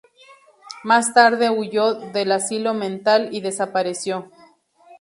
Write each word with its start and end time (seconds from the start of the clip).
Más 0.83 1.13
tarde 1.13 1.51
huyó 1.51 1.93
del 1.93 2.31
asilo 2.31 2.73
mental, 2.73 3.29
y 3.31 3.41
desapareció. 3.41 4.31